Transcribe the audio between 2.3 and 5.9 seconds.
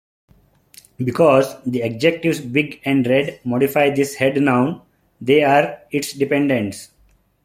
"big" and "red" modify this head noun, they are